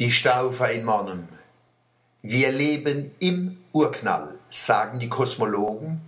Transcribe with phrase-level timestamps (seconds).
[0.00, 1.28] Die Staufer in Monnem.
[2.22, 6.00] Wir leben im Urknall, sagen die Kosmologen,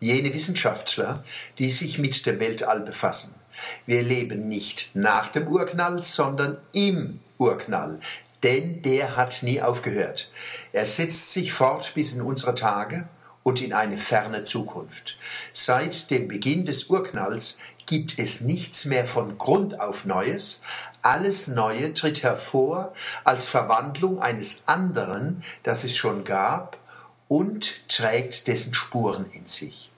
[0.00, 1.24] jene Wissenschaftler,
[1.56, 3.34] die sich mit dem Weltall befassen.
[3.86, 8.00] Wir leben nicht nach dem Urknall, sondern im Urknall,
[8.42, 10.30] denn der hat nie aufgehört.
[10.74, 13.08] Er setzt sich fort bis in unsere Tage
[13.44, 15.16] und in eine ferne Zukunft.
[15.54, 17.58] Seit dem Beginn des Urknalls
[17.88, 20.62] gibt es nichts mehr von Grund auf Neues,
[21.00, 22.92] alles Neue tritt hervor
[23.24, 26.76] als Verwandlung eines anderen, das es schon gab,
[27.28, 29.90] und trägt dessen Spuren in sich.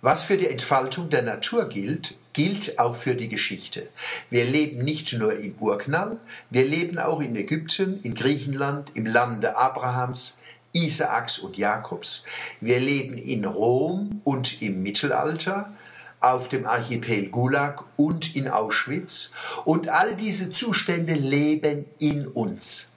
[0.00, 3.88] Was für die Entfaltung der Natur gilt, gilt auch für die Geschichte.
[4.30, 6.18] Wir leben nicht nur im Urknall,
[6.48, 10.38] wir leben auch in Ägypten, in Griechenland, im Lande Abrahams,
[10.72, 12.24] Isaaks und Jakobs.
[12.60, 15.72] Wir leben in Rom und im Mittelalter,
[16.20, 19.32] auf dem Archipel Gulag und in Auschwitz.
[19.64, 22.90] Und all diese Zustände leben in uns.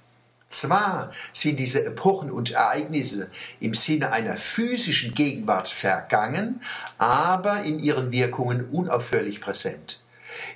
[0.51, 6.61] Zwar sind diese Epochen und Ereignisse im Sinne einer physischen Gegenwart vergangen,
[6.97, 10.01] aber in ihren Wirkungen unaufhörlich präsent.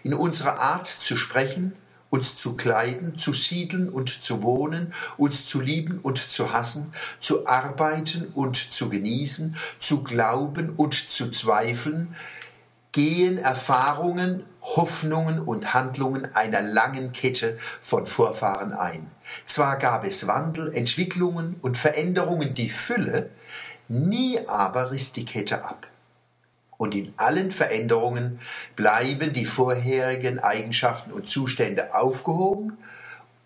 [0.03, 1.73] In unserer Art zu sprechen,
[2.09, 7.47] uns zu kleiden, zu siedeln und zu wohnen, uns zu lieben und zu hassen, zu
[7.47, 12.15] arbeiten und zu genießen, zu glauben und zu zweifeln,
[12.95, 19.11] gehen Erfahrungen, Hoffnungen und Handlungen einer langen Kette von Vorfahren ein.
[19.45, 23.31] Zwar gab es Wandel, Entwicklungen und Veränderungen die Fülle,
[23.89, 25.87] nie aber riss die Kette ab.
[26.77, 28.39] Und in allen Veränderungen
[28.77, 32.77] bleiben die vorherigen Eigenschaften und Zustände aufgehoben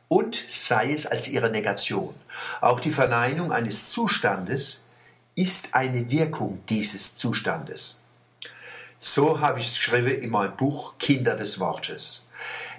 [0.10, 2.14] und sei es als ihre Negation.
[2.62, 4.84] Auch die Verneinung eines Zustandes
[5.34, 8.04] ist eine Wirkung dieses Zustandes.
[9.02, 12.28] So habe ich es geschrieben in meinem Buch Kinder des Wortes.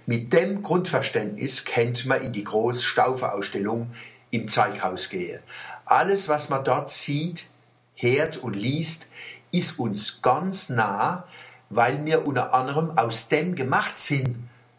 [0.04, 3.90] Mit dem Grundverständnis kennt man in die große Staufe-Ausstellung
[4.30, 5.40] im Zeighaus gehen.
[5.86, 7.48] Alles, was man dort sieht,
[7.94, 9.06] hört und liest,
[9.50, 11.24] ist uns ganz nah,
[11.70, 14.36] weil wir unter anderem aus dem gemacht sind,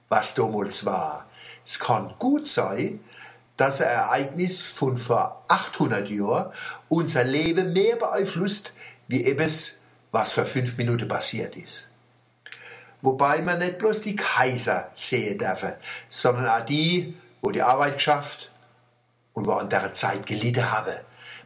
[0.09, 1.25] was damals war.
[1.65, 2.99] Es kann gut sein,
[3.57, 6.51] dass ein Ereignis von vor 800 Jahren
[6.87, 8.73] unser Leben mehr beeinflusst,
[9.07, 9.49] wie eben
[10.11, 11.89] was vor fünf Minuten passiert ist.
[13.01, 15.65] Wobei man nicht bloß die Kaiser sehen darf,
[16.07, 18.51] sondern auch die, wo die Arbeit geschafft
[19.33, 20.97] und wo an der Zeit gelitten haben.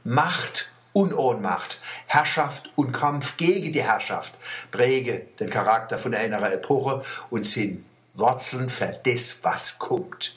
[0.04, 4.36] Macht und Ohnmacht, Herrschaft und Kampf gegen die Herrschaft
[4.72, 10.36] prägen den Charakter von einer Epoche und sind Wurzeln für das, was kommt.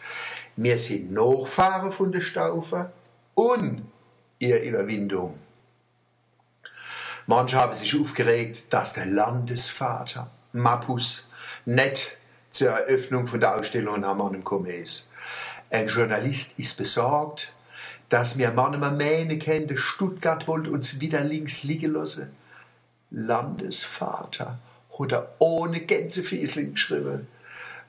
[0.56, 2.93] Wir sind Nachfahren von der Staufer
[3.34, 3.87] und
[4.41, 5.39] ihre Überwindung.
[7.28, 11.28] Manche haben sich aufgeregt, dass der Landesvater Mappus
[11.66, 12.16] nicht
[12.50, 15.11] zur Eröffnung von der Ausstellung nach Mannem gekommen ist.
[15.69, 17.53] Ein Journalist ist besorgt,
[18.09, 22.31] dass wir manchmal meinen können, Stuttgart wollte uns wieder links liegen lassen.
[23.11, 24.59] Landesvater
[24.99, 27.28] hat er ohne Gänsefiesling geschrieben.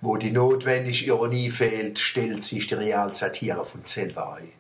[0.01, 4.51] Wo die notwendige Ironie fehlt, stellt sich die Realsatire von selber ein.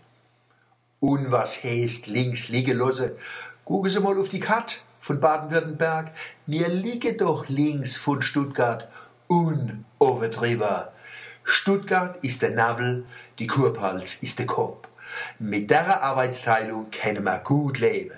[1.01, 3.11] Und was heißt links liegen lassen?
[3.69, 6.09] Gucken Sie mal auf die Karte von Baden-Württemberg.
[6.47, 8.89] Wir liegen doch links von Stuttgart
[9.27, 9.85] und.
[11.43, 13.05] Stuttgart ist der Nabel,
[13.37, 14.87] die Kurpals ist der Kopf.
[15.37, 18.17] Mit der Arbeitsteilung können wir gut leben.